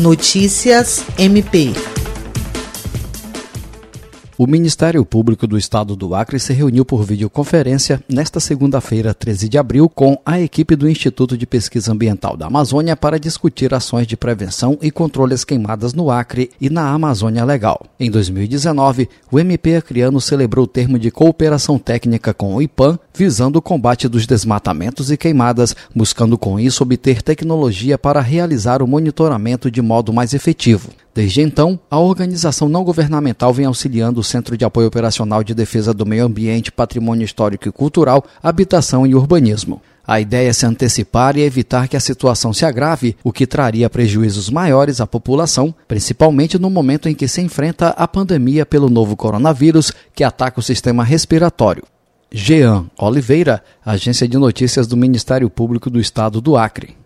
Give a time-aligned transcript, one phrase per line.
[0.00, 1.74] Notícias MP.
[4.40, 9.58] O Ministério Público do Estado do Acre se reuniu por videoconferência nesta segunda-feira, 13 de
[9.58, 14.16] abril, com a equipe do Instituto de Pesquisa Ambiental da Amazônia para discutir ações de
[14.16, 17.84] prevenção e controle queimadas no Acre e na Amazônia Legal.
[18.00, 23.58] Em 2019, o MP Acreano celebrou o termo de cooperação técnica com o IPAM, visando
[23.58, 29.70] o combate dos desmatamentos e queimadas, buscando com isso obter tecnologia para realizar o monitoramento
[29.70, 30.88] de modo mais efetivo.
[31.12, 36.06] Desde então, a organização não governamental vem auxiliando Centro de Apoio Operacional de Defesa do
[36.06, 39.82] Meio Ambiente, Patrimônio Histórico e Cultural, Habitação e Urbanismo.
[40.06, 43.90] A ideia é se antecipar e evitar que a situação se agrave, o que traria
[43.90, 49.16] prejuízos maiores à população, principalmente no momento em que se enfrenta a pandemia pelo novo
[49.16, 51.84] coronavírus que ataca o sistema respiratório.
[52.32, 56.99] Jean Oliveira, Agência de Notícias do Ministério Público do Estado do Acre.